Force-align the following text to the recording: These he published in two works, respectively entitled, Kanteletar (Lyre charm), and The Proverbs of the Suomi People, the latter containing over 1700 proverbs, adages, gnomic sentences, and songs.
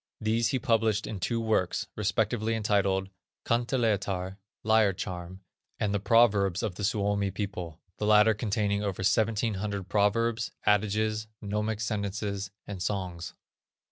These 0.19 0.47
he 0.47 0.57
published 0.57 1.05
in 1.05 1.19
two 1.19 1.39
works, 1.39 1.85
respectively 1.95 2.55
entitled, 2.55 3.09
Kanteletar 3.45 4.37
(Lyre 4.63 4.93
charm), 4.93 5.41
and 5.79 5.93
The 5.93 5.99
Proverbs 5.99 6.63
of 6.63 6.73
the 6.73 6.83
Suomi 6.83 7.29
People, 7.29 7.79
the 7.99 8.07
latter 8.07 8.33
containing 8.33 8.81
over 8.81 9.01
1700 9.01 9.87
proverbs, 9.87 10.53
adages, 10.65 11.27
gnomic 11.39 11.81
sentences, 11.81 12.49
and 12.65 12.81
songs. 12.81 13.35